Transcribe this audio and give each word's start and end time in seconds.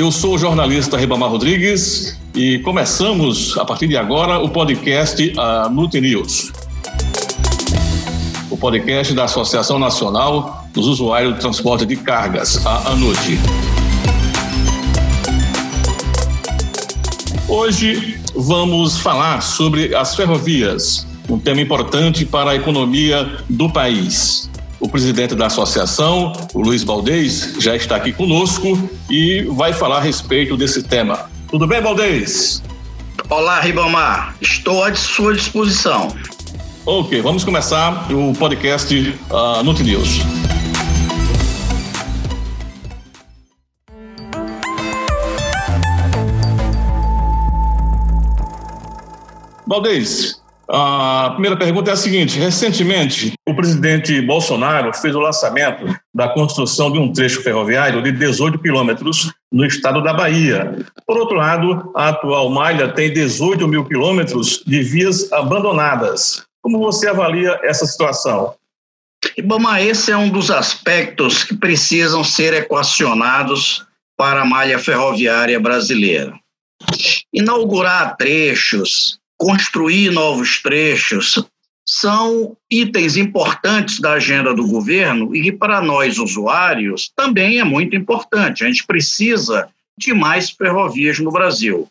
Eu 0.00 0.10
sou 0.10 0.36
o 0.36 0.38
jornalista 0.38 0.96
Ribamar 0.96 1.28
Rodrigues 1.28 2.18
e 2.34 2.58
começamos, 2.60 3.58
a 3.58 3.66
partir 3.66 3.86
de 3.86 3.98
agora, 3.98 4.38
o 4.38 4.48
podcast 4.48 5.34
a 5.38 5.68
Nute 5.68 6.00
News. 6.00 6.50
O 8.50 8.56
podcast 8.56 9.12
da 9.12 9.24
Associação 9.24 9.78
Nacional 9.78 10.66
dos 10.72 10.86
Usuários 10.86 11.34
do 11.34 11.40
Transporte 11.40 11.84
de 11.84 11.96
Cargas, 11.96 12.64
a 12.64 12.92
ANUT. 12.92 13.38
Hoje 17.46 18.18
vamos 18.34 18.96
falar 18.96 19.42
sobre 19.42 19.94
as 19.94 20.16
ferrovias, 20.16 21.06
um 21.28 21.38
tema 21.38 21.60
importante 21.60 22.24
para 22.24 22.52
a 22.52 22.56
economia 22.56 23.36
do 23.50 23.70
país. 23.70 24.49
O 24.80 24.88
presidente 24.88 25.34
da 25.34 25.46
associação, 25.46 26.32
o 26.54 26.60
Luiz 26.62 26.82
Valdez, 26.82 27.54
já 27.58 27.76
está 27.76 27.96
aqui 27.96 28.14
conosco 28.14 28.90
e 29.10 29.42
vai 29.42 29.74
falar 29.74 29.98
a 29.98 30.00
respeito 30.00 30.56
desse 30.56 30.82
tema. 30.82 31.30
Tudo 31.50 31.66
bem, 31.66 31.82
Valdez? 31.82 32.62
Olá, 33.28 33.60
Ribamar. 33.60 34.34
Estou 34.40 34.82
à 34.82 34.94
sua 34.94 35.34
disposição. 35.34 36.16
Ok, 36.86 37.20
vamos 37.20 37.44
começar 37.44 38.10
o 38.10 38.32
podcast 38.32 38.96
uh, 39.30 39.62
Nut 39.62 39.82
News. 39.82 40.20
Valdez, 49.66 50.40
a 50.72 51.30
primeira 51.32 51.56
pergunta 51.56 51.90
é 51.90 51.94
a 51.94 51.96
seguinte: 51.96 52.38
recentemente, 52.38 53.32
o 53.46 53.54
presidente 53.54 54.20
Bolsonaro 54.22 54.94
fez 54.94 55.14
o 55.16 55.20
lançamento 55.20 55.84
da 56.14 56.28
construção 56.28 56.92
de 56.92 56.98
um 56.98 57.12
trecho 57.12 57.42
ferroviário 57.42 58.00
de 58.00 58.12
18 58.12 58.58
quilômetros 58.58 59.32
no 59.52 59.66
estado 59.66 60.00
da 60.00 60.14
Bahia. 60.14 60.86
Por 61.04 61.18
outro 61.18 61.36
lado, 61.36 61.90
a 61.96 62.10
atual 62.10 62.48
malha 62.50 62.88
tem 62.88 63.12
18 63.12 63.66
mil 63.66 63.84
quilômetros 63.84 64.62
de 64.64 64.80
vias 64.80 65.32
abandonadas. 65.32 66.44
Como 66.62 66.78
você 66.78 67.08
avalia 67.08 67.58
essa 67.64 67.84
situação? 67.84 68.54
Ibama, 69.36 69.82
esse 69.82 70.12
é 70.12 70.16
um 70.16 70.28
dos 70.28 70.50
aspectos 70.50 71.42
que 71.42 71.56
precisam 71.56 72.22
ser 72.22 72.54
equacionados 72.54 73.84
para 74.16 74.42
a 74.42 74.44
malha 74.44 74.78
ferroviária 74.78 75.58
brasileira. 75.58 76.38
Inaugurar 77.32 78.16
trechos 78.16 79.19
construir 79.40 80.10
novos 80.10 80.60
trechos, 80.62 81.42
são 81.82 82.54
itens 82.70 83.16
importantes 83.16 83.98
da 83.98 84.12
agenda 84.12 84.54
do 84.54 84.66
governo 84.66 85.34
e 85.34 85.42
que, 85.42 85.50
para 85.50 85.80
nós 85.80 86.18
usuários, 86.18 87.10
também 87.16 87.58
é 87.58 87.64
muito 87.64 87.96
importante. 87.96 88.62
A 88.62 88.66
gente 88.66 88.86
precisa 88.86 89.66
de 89.96 90.12
mais 90.12 90.50
ferrovias 90.50 91.18
no 91.18 91.32
Brasil. 91.32 91.88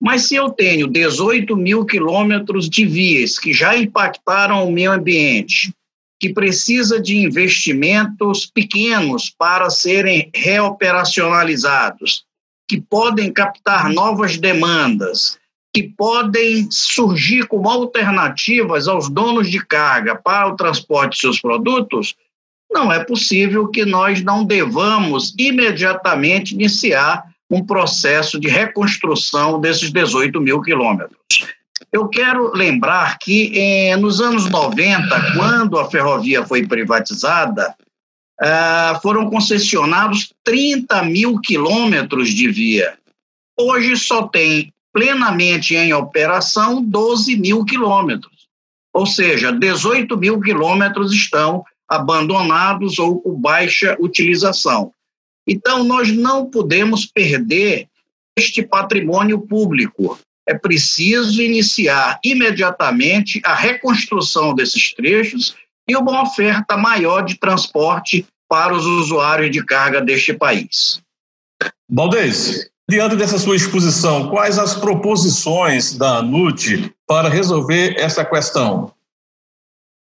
Mas 0.00 0.28
se 0.28 0.36
eu 0.36 0.48
tenho 0.48 0.86
18 0.86 1.56
mil 1.56 1.84
quilômetros 1.84 2.70
de 2.70 2.86
vias 2.86 3.36
que 3.36 3.52
já 3.52 3.76
impactaram 3.76 4.64
o 4.64 4.70
meio 4.70 4.92
ambiente, 4.92 5.74
que 6.20 6.32
precisa 6.32 7.00
de 7.00 7.16
investimentos 7.16 8.46
pequenos 8.46 9.28
para 9.28 9.68
serem 9.70 10.30
reoperacionalizados, 10.32 12.24
que 12.68 12.80
podem 12.80 13.32
captar 13.32 13.92
novas 13.92 14.36
demandas, 14.36 15.36
que 15.78 15.94
podem 15.96 16.68
surgir 16.72 17.46
como 17.46 17.68
alternativas 17.70 18.88
aos 18.88 19.08
donos 19.08 19.48
de 19.48 19.64
carga 19.64 20.16
para 20.16 20.48
o 20.48 20.56
transporte 20.56 21.14
de 21.14 21.20
seus 21.20 21.40
produtos, 21.40 22.16
não 22.68 22.92
é 22.92 23.04
possível 23.04 23.68
que 23.68 23.84
nós 23.84 24.20
não 24.20 24.44
devamos 24.44 25.32
imediatamente 25.38 26.52
iniciar 26.52 27.22
um 27.48 27.64
processo 27.64 28.40
de 28.40 28.48
reconstrução 28.48 29.60
desses 29.60 29.92
18 29.92 30.40
mil 30.40 30.60
quilômetros. 30.60 31.46
Eu 31.92 32.08
quero 32.08 32.52
lembrar 32.52 33.16
que 33.20 33.52
eh, 33.54 33.96
nos 33.96 34.20
anos 34.20 34.50
90, 34.50 35.34
quando 35.36 35.78
a 35.78 35.88
ferrovia 35.88 36.44
foi 36.44 36.66
privatizada, 36.66 37.72
eh, 38.40 38.98
foram 39.00 39.30
concessionados 39.30 40.32
30 40.42 41.04
mil 41.04 41.40
quilômetros 41.40 42.30
de 42.30 42.48
via. 42.48 42.98
Hoje 43.56 43.96
só 43.96 44.26
tem 44.26 44.72
plenamente 44.92 45.74
em 45.74 45.92
operação 45.92 46.82
12 46.82 47.36
mil 47.36 47.64
quilômetros. 47.64 48.48
Ou 48.92 49.06
seja, 49.06 49.52
18 49.52 50.16
mil 50.16 50.40
quilômetros 50.40 51.12
estão 51.12 51.64
abandonados 51.88 52.98
ou 52.98 53.20
com 53.20 53.34
baixa 53.34 53.96
utilização. 54.00 54.92
Então, 55.46 55.82
nós 55.84 56.10
não 56.10 56.50
podemos 56.50 57.06
perder 57.06 57.88
este 58.36 58.62
patrimônio 58.62 59.40
público. 59.40 60.18
É 60.46 60.54
preciso 60.54 61.42
iniciar 61.42 62.18
imediatamente 62.24 63.40
a 63.44 63.54
reconstrução 63.54 64.54
desses 64.54 64.92
trechos 64.94 65.56
e 65.88 65.96
uma 65.96 66.22
oferta 66.22 66.76
maior 66.76 67.22
de 67.22 67.38
transporte 67.38 68.26
para 68.48 68.74
os 68.74 68.84
usuários 68.84 69.50
de 69.50 69.64
carga 69.64 70.00
deste 70.00 70.32
país. 70.32 71.02
Baldez, 71.88 72.70
Diante 72.90 73.16
dessa 73.16 73.38
sua 73.38 73.54
exposição, 73.54 74.30
quais 74.30 74.58
as 74.58 74.74
proposições 74.74 75.94
da 75.94 76.20
ANUT 76.20 76.90
para 77.06 77.28
resolver 77.28 77.94
essa 77.98 78.24
questão? 78.24 78.94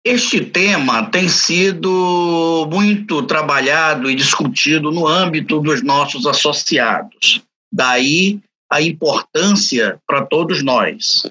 Este 0.05 0.45
tema 0.45 1.09
tem 1.09 1.29
sido 1.29 2.69
muito 2.71 3.23
trabalhado 3.23 4.11
e 4.11 4.15
discutido 4.17 4.91
no 4.91 5.07
âmbito 5.07 5.61
dos 5.61 5.85
nossos 5.85 6.27
associados. 6.27 7.43
Daí 7.73 8.41
a 8.69 8.83
importância 8.83 10.01
para 10.05 10.27
todos 10.27 10.63
nós. 10.65 11.23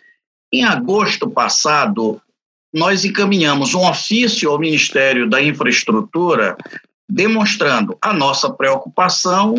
Em 0.52 0.64
agosto 0.64 1.30
passado, 1.30 2.22
nós 2.74 3.04
encaminhamos 3.04 3.74
um 3.74 3.86
ofício 3.86 4.50
ao 4.50 4.58
Ministério 4.58 5.30
da 5.30 5.44
Infraestrutura 5.44 6.56
demonstrando 7.10 7.98
a 8.02 8.14
nossa 8.14 8.50
preocupação 8.50 9.56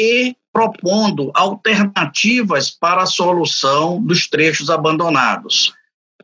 e 0.00 0.36
propondo 0.56 1.30
alternativas 1.34 2.70
para 2.70 3.02
a 3.02 3.06
solução 3.06 4.00
dos 4.02 4.26
trechos 4.26 4.70
abandonados. 4.70 5.74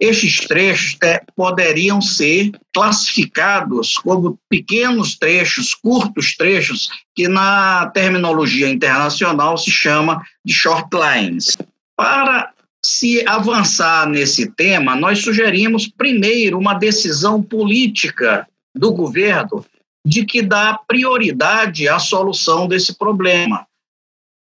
Estes 0.01 0.47
trechos 0.47 0.97
poderiam 1.37 2.01
ser 2.01 2.51
classificados 2.73 3.99
como 3.99 4.39
pequenos 4.49 5.19
trechos, 5.19 5.75
curtos 5.75 6.35
trechos, 6.35 6.89
que 7.15 7.29
na 7.29 7.91
terminologia 7.91 8.71
internacional 8.71 9.59
se 9.59 9.71
chama 9.71 10.23
de 10.43 10.55
short 10.55 10.89
lines. 10.97 11.55
Para 11.95 12.55
se 12.83 13.23
avançar 13.29 14.09
nesse 14.09 14.51
tema, 14.51 14.97
nós 14.97 15.19
sugerimos 15.19 15.87
primeiro 15.87 16.59
uma 16.59 16.73
decisão 16.73 17.43
política 17.43 18.49
do 18.75 18.95
governo 18.95 19.63
de 20.07 20.25
que 20.25 20.41
dá 20.41 20.81
prioridade 20.89 21.87
à 21.87 21.99
solução 21.99 22.67
desse 22.67 22.97
problema. 22.97 23.67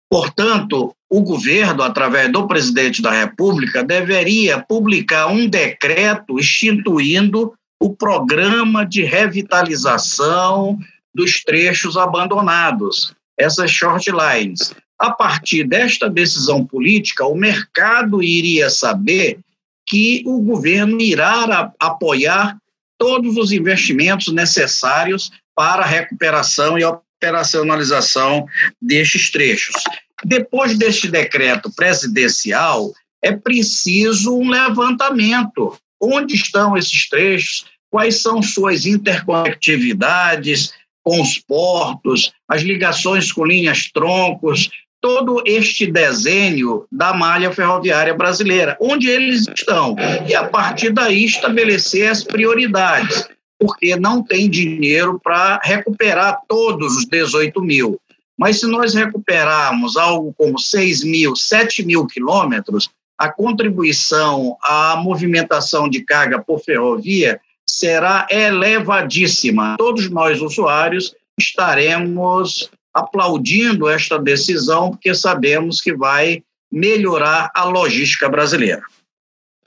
Portanto, 0.09 0.95
o 1.11 1.21
governo, 1.21 1.83
através 1.83 2.31
do 2.31 2.47
presidente 2.47 3.03
da 3.03 3.11
República, 3.11 3.83
deveria 3.83 4.61
publicar 4.61 5.27
um 5.27 5.49
decreto 5.49 6.39
instituindo 6.39 7.53
o 7.81 7.95
programa 7.95 8.85
de 8.85 9.03
revitalização 9.03 10.79
dos 11.15 11.43
trechos 11.43 11.97
abandonados, 11.97 13.15
essas 13.39 13.71
short 13.71 14.11
lines. 14.11 14.75
A 14.99 15.11
partir 15.11 15.65
desta 15.65 16.09
decisão 16.09 16.65
política, 16.65 17.27
o 17.27 17.35
mercado 17.35 18.23
iria 18.23 18.71
saber 18.71 19.41
que 19.87 20.23
o 20.27 20.41
governo 20.41 21.01
irá 21.01 21.73
apoiar 21.79 22.57
todos 22.99 23.37
os 23.37 23.53
investimentos 23.53 24.33
necessários 24.33 25.31
para 25.55 25.83
a 25.83 25.87
recuperação 25.87 26.79
e 26.79 26.85
operacionalização 26.85 28.47
destes 28.81 29.31
trechos. 29.31 29.75
Depois 30.25 30.77
deste 30.79 31.09
decreto 31.09 31.71
presidencial, 31.75 32.93
é 33.23 33.33
preciso 33.33 34.37
um 34.37 34.51
levantamento. 34.51 35.77
Onde 36.01 36.35
estão 36.35 36.77
esses 36.77 37.09
trechos? 37.09 37.65
Quais 37.91 38.21
são 38.21 38.43
suas 38.43 38.87
interconectividades 38.87 40.73
com 41.03 41.21
os 41.21 41.39
portos, 41.39 42.33
as 42.49 42.63
ligações 42.63 43.31
com 43.31 43.45
linhas 43.45 43.91
troncos, 43.93 44.69
todo 45.01 45.43
este 45.47 45.87
desenho 45.87 46.85
da 46.91 47.15
malha 47.15 47.53
ferroviária 47.53 48.13
brasileira, 48.13 48.77
onde 48.81 49.09
eles 49.09 49.47
estão, 49.47 49.95
e 50.29 50.35
a 50.35 50.49
partir 50.49 50.93
daí 50.93 51.25
estabelecer 51.25 52.11
as 52.11 52.25
prioridades 52.25 53.29
porque 53.59 53.97
não 53.97 54.23
tem 54.23 54.49
dinheiro 54.49 55.21
para 55.23 55.61
recuperar 55.63 56.41
todos 56.49 56.97
os 56.97 57.07
18 57.07 57.63
mil. 57.63 58.01
Mas 58.39 58.61
se 58.61 58.67
nós 58.67 58.95
recuperarmos 58.95 59.97
algo 59.97 60.35
como 60.37 60.59
6 60.59 61.05
mil, 61.05 61.35
7 61.35 61.85
mil 61.85 62.07
quilômetros, 62.07 62.91
a 63.19 63.31
contribuição 63.31 64.57
à 64.63 64.97
movimentação 64.97 65.89
de 65.89 66.03
carga 66.03 66.43
por 66.43 66.61
ferrovia 66.61 67.41
será 67.69 68.27
elevadíssima. 68.31 69.77
Todos 69.79 70.11
nós, 70.11 70.41
usuários, 70.43 71.15
estaremos 71.39 72.71
aplaudindo 72.95 73.89
esta 73.89 74.19
decisão, 74.19 74.91
porque 74.91 75.15
sabemos 75.15 75.81
que 75.81 75.95
vai 75.95 76.43
melhorar 76.71 77.51
a 77.55 77.65
logística 77.65 78.29
brasileira. 78.29 78.83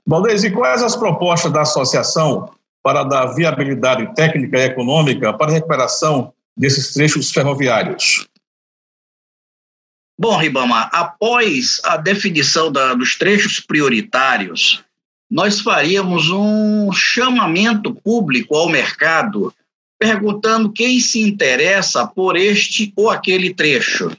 Valdez, 0.06 0.42
e 0.42 0.50
quais 0.50 0.82
as 0.82 0.96
propostas 0.96 1.52
da 1.52 1.62
associação 1.62 2.50
para 2.82 3.04
dar 3.04 3.26
viabilidade 3.26 4.12
técnica 4.14 4.58
e 4.58 4.62
econômica 4.62 5.32
para 5.32 5.50
a 5.50 5.54
recuperação 5.54 6.32
desses 6.56 6.92
trechos 6.92 7.30
ferroviários? 7.30 8.26
Bom, 10.20 10.36
Ribamar, 10.36 10.90
após 10.92 11.80
a 11.82 11.96
definição 11.96 12.70
da, 12.70 12.92
dos 12.92 13.16
trechos 13.16 13.58
prioritários, 13.58 14.84
nós 15.30 15.62
faríamos 15.62 16.28
um 16.28 16.92
chamamento 16.92 17.94
público 17.94 18.54
ao 18.54 18.68
mercado 18.68 19.50
perguntando 19.98 20.70
quem 20.70 21.00
se 21.00 21.20
interessa 21.20 22.06
por 22.06 22.36
este 22.36 22.92
ou 22.96 23.08
aquele 23.08 23.54
trecho. 23.54 24.10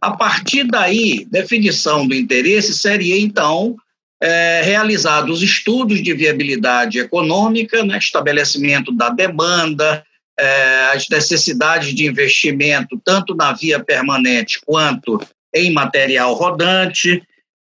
A 0.00 0.10
partir 0.10 0.64
daí, 0.64 1.24
definição 1.30 2.04
do 2.04 2.12
interesse 2.12 2.76
seria 2.76 3.16
então 3.16 3.76
é, 4.20 4.62
realizados 4.64 5.40
estudos 5.40 6.02
de 6.02 6.12
viabilidade 6.14 6.98
econômica, 6.98 7.84
né, 7.84 7.96
estabelecimento 7.96 8.90
da 8.90 9.08
demanda, 9.08 10.04
é, 10.38 10.90
as 10.92 11.08
necessidades 11.08 11.94
de 11.94 12.06
investimento, 12.06 13.00
tanto 13.04 13.34
na 13.34 13.52
via 13.52 13.82
permanente 13.82 14.60
quanto 14.64 15.20
em 15.54 15.72
material 15.72 16.34
rodante, 16.34 17.22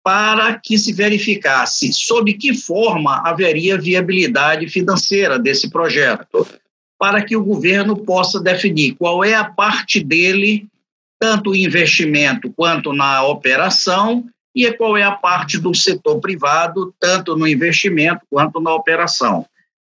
para 0.03 0.59
que 0.59 0.77
se 0.77 0.93
verificasse 0.93 1.91
sob 1.91 2.33
que 2.33 2.53
forma 2.53 3.21
haveria 3.25 3.77
viabilidade 3.77 4.67
financeira 4.69 5.39
desse 5.39 5.69
projeto, 5.69 6.47
para 6.97 7.23
que 7.23 7.35
o 7.35 7.43
governo 7.43 7.97
possa 7.97 8.39
definir 8.39 8.95
qual 8.95 9.23
é 9.23 9.33
a 9.33 9.45
parte 9.45 9.99
dele, 9.99 10.67
tanto 11.19 11.51
o 11.51 11.55
investimento 11.55 12.51
quanto 12.55 12.93
na 12.93 13.23
operação, 13.23 14.25
e 14.55 14.71
qual 14.71 14.95
é 14.95 15.03
a 15.03 15.11
parte 15.11 15.57
do 15.59 15.75
setor 15.75 16.21
privado, 16.21 16.95
tanto 16.99 17.35
no 17.35 17.45
investimento 17.45 18.21
quanto 18.29 18.61
na 18.61 18.73
operação. 18.73 19.45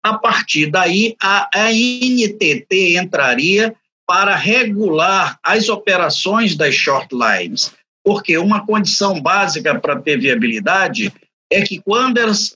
A 0.06 0.16
partir 0.16 0.70
daí, 0.70 1.16
a, 1.20 1.48
a 1.52 1.72
NTT 1.72 2.96
entraria 2.96 3.74
para 4.06 4.36
regular 4.36 5.36
as 5.42 5.68
operações 5.68 6.54
das 6.54 6.76
short 6.76 7.08
lines, 7.12 7.72
porque 8.04 8.38
uma 8.38 8.64
condição 8.64 9.20
básica 9.20 9.76
para 9.80 10.00
ter 10.00 10.16
viabilidade 10.16 11.12
é 11.52 11.60
que 11.62 11.80
quando 11.80 12.18
elas 12.18 12.54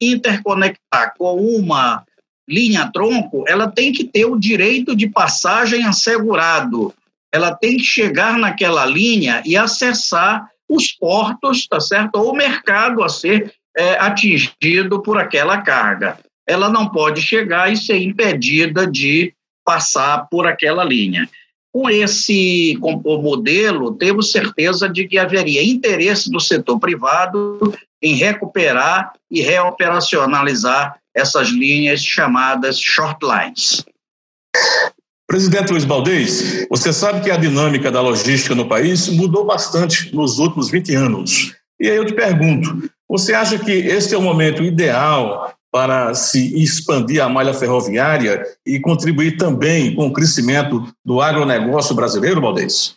interconectar 0.00 1.12
com 1.18 1.34
uma 1.34 2.04
linha 2.48 2.88
tronco, 2.92 3.44
ela 3.48 3.68
tem 3.68 3.90
que 3.90 4.04
ter 4.04 4.24
o 4.24 4.38
direito 4.38 4.94
de 4.94 5.08
passagem 5.08 5.84
assegurado. 5.84 6.94
Ela 7.34 7.52
tem 7.52 7.78
que 7.78 7.82
chegar 7.82 8.38
naquela 8.38 8.86
linha 8.86 9.42
e 9.44 9.56
acessar 9.56 10.48
os 10.68 10.92
portos, 10.92 11.66
tá 11.66 11.80
certo? 11.80 12.14
Ou 12.14 12.30
o 12.30 12.36
mercado 12.36 13.02
a 13.02 13.08
ser 13.08 13.52
é, 13.76 13.98
atingido 13.98 15.02
por 15.02 15.18
aquela 15.18 15.62
carga. 15.62 16.16
Ela 16.46 16.68
não 16.68 16.88
pode 16.88 17.20
chegar 17.20 17.72
e 17.72 17.76
ser 17.76 17.98
impedida 17.98 18.86
de 18.86 19.32
passar 19.64 20.28
por 20.30 20.46
aquela 20.46 20.84
linha. 20.84 21.28
Com 21.72 21.90
esse 21.90 22.78
com 22.80 22.94
o 23.04 23.20
modelo, 23.20 23.92
temos 23.92 24.30
certeza 24.32 24.88
de 24.88 25.06
que 25.06 25.18
haveria 25.18 25.62
interesse 25.62 26.30
do 26.30 26.40
setor 26.40 26.78
privado 26.78 27.74
em 28.00 28.14
recuperar 28.14 29.12
e 29.30 29.42
reoperacionalizar 29.42 30.98
essas 31.14 31.48
linhas 31.48 32.02
chamadas 32.02 32.78
short 32.78 33.18
lines. 33.24 33.84
Presidente 35.26 35.72
Luiz 35.72 35.84
Baldez, 35.84 36.66
você 36.70 36.92
sabe 36.92 37.20
que 37.22 37.30
a 37.30 37.36
dinâmica 37.36 37.90
da 37.90 38.00
logística 38.00 38.54
no 38.54 38.68
país 38.68 39.08
mudou 39.08 39.44
bastante 39.44 40.14
nos 40.14 40.38
últimos 40.38 40.70
20 40.70 40.94
anos. 40.94 41.52
E 41.80 41.90
aí 41.90 41.96
eu 41.96 42.06
te 42.06 42.14
pergunto, 42.14 42.88
você 43.08 43.34
acha 43.34 43.58
que 43.58 43.72
este 43.72 44.14
é 44.14 44.18
o 44.18 44.22
momento 44.22 44.62
ideal 44.62 45.55
para 45.72 46.14
se 46.14 46.60
expandir 46.62 47.22
a 47.22 47.28
malha 47.28 47.52
ferroviária 47.52 48.42
e 48.64 48.80
contribuir 48.80 49.36
também 49.36 49.94
com 49.94 50.06
o 50.06 50.12
crescimento 50.12 50.86
do 51.04 51.20
agronegócio 51.20 51.94
brasileiro, 51.94 52.40
Baldez? 52.40 52.96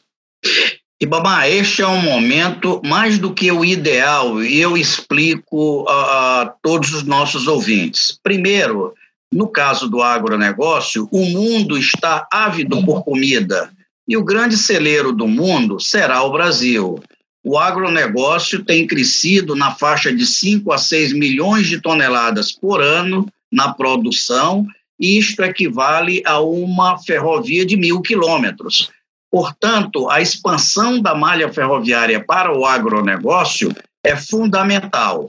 Ibama, 1.01 1.47
este 1.47 1.81
é 1.81 1.87
um 1.87 2.01
momento 2.01 2.81
mais 2.85 3.17
do 3.17 3.33
que 3.33 3.49
o 3.51 3.63
ideal, 3.63 4.43
e 4.43 4.59
eu 4.59 4.77
explico 4.77 5.85
a, 5.87 6.41
a 6.41 6.45
todos 6.61 6.93
os 6.93 7.03
nossos 7.03 7.47
ouvintes. 7.47 8.19
Primeiro, 8.21 8.93
no 9.31 9.47
caso 9.47 9.87
do 9.87 10.01
agronegócio, 10.01 11.07
o 11.11 11.23
mundo 11.25 11.77
está 11.77 12.27
ávido 12.31 12.83
por 12.83 13.03
comida 13.03 13.69
e 14.07 14.17
o 14.17 14.23
grande 14.23 14.57
celeiro 14.57 15.13
do 15.13 15.27
mundo 15.27 15.79
será 15.79 16.23
o 16.23 16.31
Brasil. 16.31 16.99
O 17.43 17.57
agronegócio 17.57 18.63
tem 18.63 18.85
crescido 18.85 19.55
na 19.55 19.71
faixa 19.71 20.13
de 20.13 20.25
5 20.25 20.71
a 20.71 20.77
6 20.77 21.13
milhões 21.13 21.67
de 21.67 21.81
toneladas 21.81 22.51
por 22.51 22.81
ano 22.81 23.27
na 23.51 23.73
produção, 23.73 24.67
e 24.99 25.17
isto 25.17 25.41
equivale 25.43 26.21
a 26.25 26.39
uma 26.41 26.97
ferrovia 26.97 27.65
de 27.65 27.77
mil 27.77 28.01
quilômetros. 28.01 28.89
Portanto, 29.31 30.09
a 30.09 30.21
expansão 30.21 31.01
da 31.01 31.15
malha 31.15 31.51
ferroviária 31.51 32.23
para 32.23 32.55
o 32.55 32.65
agronegócio 32.65 33.73
é 34.03 34.15
fundamental 34.15 35.27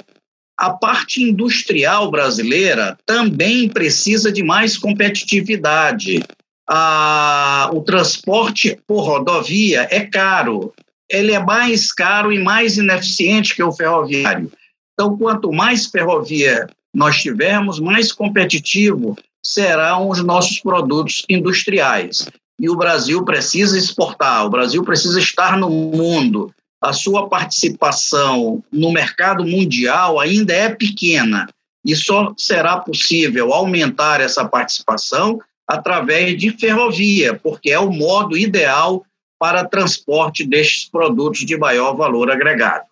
a 0.61 0.69
parte 0.75 1.23
industrial 1.23 2.11
brasileira 2.11 2.99
também 3.07 3.67
precisa 3.67 4.31
de 4.31 4.43
mais 4.43 4.77
competitividade. 4.77 6.23
Ah, 6.69 7.71
o 7.73 7.81
transporte 7.81 8.79
por 8.87 9.01
rodovia 9.01 9.89
é 9.91 10.01
caro, 10.01 10.75
ele 11.11 11.33
é 11.33 11.39
mais 11.39 11.93
caro 11.93 12.33
e 12.33 12.39
mais 12.39 12.79
ineficiente 12.79 13.55
que 13.55 13.63
o 13.63 13.73
ferroviário. 13.73 14.51
Então, 14.95 15.17
quanto 15.17 15.53
mais 15.53 15.87
ferrovia 15.87 16.69
nós 16.95 17.21
tivermos, 17.21 17.81
mais 17.81 18.13
competitivo 18.13 19.17
serão 19.43 20.09
os 20.09 20.23
nossos 20.23 20.61
produtos 20.61 21.25
industriais. 21.29 22.29
E 22.59 22.69
o 22.69 22.77
Brasil 22.77 23.25
precisa 23.25 23.77
exportar, 23.79 24.45
o 24.45 24.51
Brasil 24.51 24.85
precisa 24.85 25.19
estar 25.19 25.57
no 25.59 25.71
mundo, 25.71 26.53
a 26.81 26.93
sua 26.93 27.29
participação 27.29 28.63
no 28.71 28.93
mercado 28.93 29.45
mundial 29.45 30.21
ainda 30.21 30.53
é 30.53 30.69
pequena 30.69 31.49
e 31.85 31.97
só 31.97 32.33
será 32.37 32.79
possível 32.79 33.53
aumentar 33.53 34.21
essa 34.21 34.45
participação 34.47 35.41
através 35.67 36.37
de 36.39 36.51
ferrovia, 36.51 37.35
porque 37.35 37.71
é 37.71 37.79
o 37.79 37.91
modo 37.91 38.37
ideal 38.37 39.05
para 39.41 39.65
transporte 39.65 40.47
destes 40.47 40.91
produtos 40.91 41.41
de 41.47 41.57
maior 41.57 41.97
valor 41.97 42.31
agregado. 42.31 42.85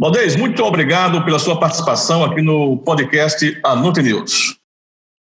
Baldez, 0.00 0.34
muito 0.34 0.64
obrigado 0.64 1.22
pela 1.24 1.38
sua 1.38 1.60
participação 1.60 2.24
aqui 2.24 2.40
no 2.40 2.78
podcast 2.78 3.60
Anute 3.62 4.02
News. 4.02 4.56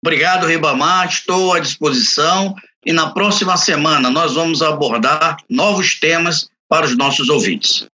Obrigado, 0.05 0.47
Ribamar, 0.47 1.09
estou 1.09 1.53
à 1.53 1.59
disposição 1.59 2.55
e 2.85 2.93
na 2.93 3.11
próxima 3.11 3.57
semana 3.57 4.09
nós 4.09 4.35
vamos 4.35 4.63
abordar 4.63 5.37
novos 5.51 5.99
temas 5.99 6.49
para 6.69 6.87
os 6.87 6.97
nossos 6.97 7.29
ouvintes. 7.29 7.89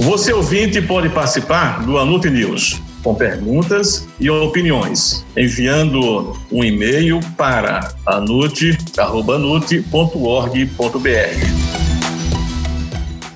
Você 0.00 0.32
ouvinte 0.32 0.80
pode 0.80 1.10
participar 1.10 1.84
do 1.84 1.98
Anute 1.98 2.30
News 2.30 2.80
com 3.02 3.14
perguntas 3.14 4.08
e 4.18 4.30
opiniões, 4.30 5.26
enviando 5.36 6.38
um 6.50 6.64
e-mail 6.64 7.20
para 7.36 7.92
anute.org.br. 8.06 8.80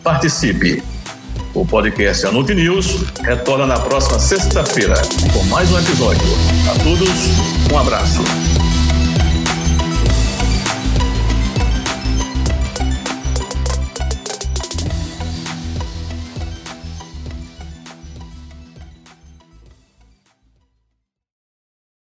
Participe! 0.03 0.83
O 1.53 1.67
podcast 1.67 2.27
Anute 2.27 2.55
News 2.55 3.05
retorna 3.21 3.67
na 3.67 3.79
próxima 3.79 4.19
sexta-feira 4.19 4.95
com 5.35 5.45
mais 5.45 5.71
um 5.71 5.79
episódio. 5.79 6.27
A 6.71 6.83
todos, 6.83 7.11
um 7.73 7.79
abraço. 7.79 8.23